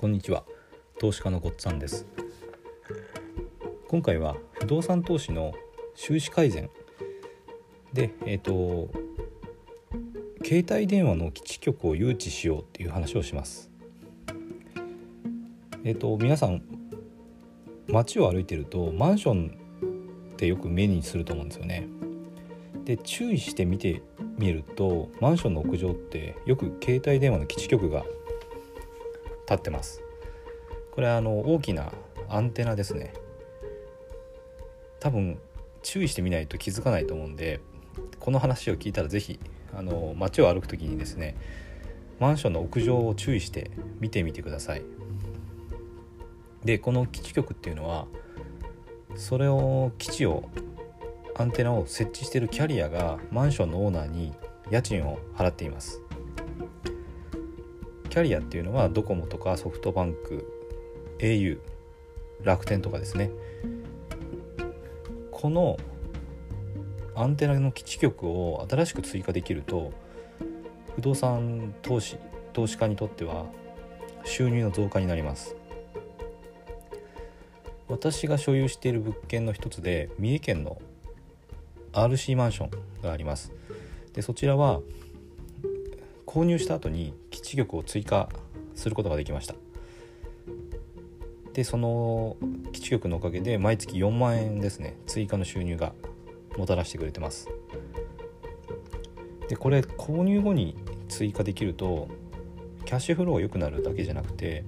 [0.00, 0.44] こんにちは。
[0.98, 2.06] 投資家のごっつぁんです。
[3.86, 5.52] 今回は不動産投資の
[5.94, 6.70] 収支改善。
[7.92, 8.90] でえっ、ー、と
[10.42, 13.70] 携帯電話の基地局を誘致しようっていう話をします。
[15.84, 16.62] えっ、ー、と皆さん
[17.86, 19.58] 街を歩いてるとマンション
[20.32, 21.86] ってよく目にすると思うんですよね。
[22.86, 24.00] で注意して見て
[24.38, 28.02] みるとマンションの屋上ってよく携帯電話の基地局が
[29.50, 30.00] 立ってます。
[30.92, 31.92] これはあの大きな
[32.28, 33.12] アンテナですね。
[35.00, 35.38] 多分
[35.82, 37.60] 注意してみないと気づかないと思うんで
[38.18, 39.40] この話を聞いたら是非
[39.74, 41.36] あの街を歩く時にですね
[42.18, 44.82] マンションの屋上を注意して見てみてください。
[46.64, 48.06] でこの基地局っていうのは
[49.16, 50.48] それを基地を
[51.34, 54.34] アンテナを設置してるキャリアがマンションのオーナーに
[54.70, 56.02] 家賃を払っています。
[58.10, 60.44] キャリアっていうのはドコモとかソフトバンク
[61.20, 61.58] au
[62.42, 63.30] 楽天とかですね。
[65.30, 65.78] この
[67.14, 69.92] アンテナの基地局を新しく追加できると
[70.96, 72.18] 不動産投資
[72.52, 73.46] 投資家にとっては
[74.24, 75.56] 収入の増加になります。
[77.88, 80.80] 私が所有している物件の一つで三重県の
[81.92, 82.70] RC マンション
[83.02, 83.52] があります。
[84.14, 84.80] でそちらは
[86.26, 87.14] 購入した後に
[87.50, 88.28] 基地局を追加
[88.76, 89.56] することができました。
[91.52, 92.36] でその
[92.70, 95.92] 基地局のおかげで毎月4万円ですね追加の収入が
[96.56, 97.48] もたらしてくれてます。
[99.48, 100.76] でこれ購入後に
[101.08, 102.06] 追加できると
[102.84, 104.64] キャッシュフローが良くなるだけじゃなくて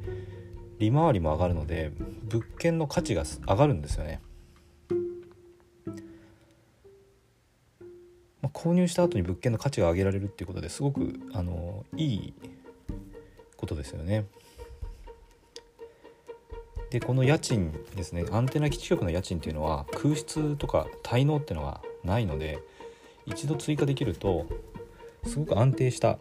[0.80, 1.92] 利回りも上がるので
[2.24, 4.20] 物件の価値が上がるんですよね。
[8.40, 12.34] まあ購入した後に物件の価値が上げられるっていうことですごくあのいい
[13.62, 14.26] ことですよね。
[16.90, 22.58] でこの家賃ですねアンテナ基地局の家賃っていうのは空室とか滞納っていうのがないので
[23.24, 24.46] 一度追加できると
[25.24, 26.18] すごく安定した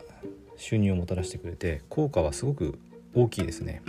[0.55, 2.79] 収入をもたらしてくれて効果はすごく
[3.13, 3.81] 大きいですね。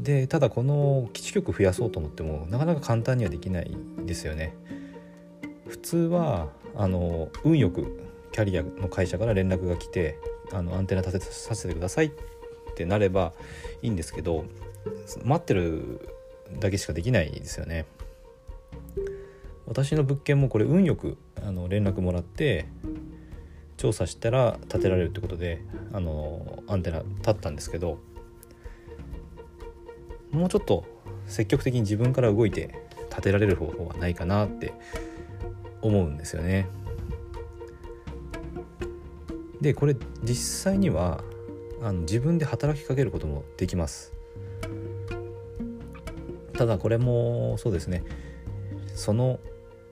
[0.00, 4.54] でただこの基地局増やそうと思ってもなかなか簡単にはできないですよね。
[5.66, 8.05] 普通はあの運よく
[8.36, 10.18] キャリアの会社から連絡が来て
[10.52, 12.10] あのアンテナ立てさせてくださいっ
[12.74, 13.32] てなれば
[13.80, 14.44] いいんですけど
[15.24, 16.06] 待ってる
[16.60, 17.86] だけしかできないですよね。
[19.66, 22.66] 私の物件もこれ運よくあの連絡もらって
[23.78, 25.62] 調査したら建てられるってことで
[25.94, 27.98] あのアンテナ立ったんですけど
[30.30, 30.84] もうちょっと
[31.26, 34.74] 積極的に自分から動いて建てられる方法はないかなって
[35.80, 36.68] 思うんですよね。
[39.60, 41.22] でこれ実際には
[41.80, 44.12] あの自分で働きかけることもできます。
[46.56, 48.02] ただこれもそうですね
[48.94, 49.38] その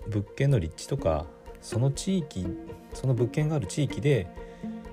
[0.09, 1.27] 物件の立地とか
[1.61, 2.47] その地域
[2.95, 4.27] その物件がある地域で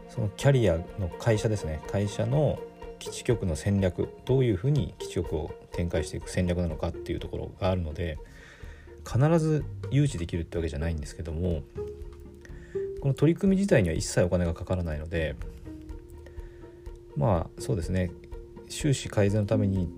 [0.09, 2.59] そのキャリアの会社ですね会社の
[2.99, 8.19] 基地局の戦略どういうふうに基地局を展開していく戦略なのかっていうところがあるので
[9.05, 11.61] 必ず誘致できるってわけじゃないんですけども
[13.01, 15.35] この取り組み自体には一切お金がかからないので
[17.17, 18.11] まあそうですね
[18.69, 19.89] 収支改善のために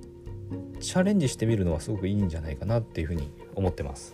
[0.79, 4.13] チャレンジしてみるのはすごくいいんじゃないかなっていうふうに思ってます。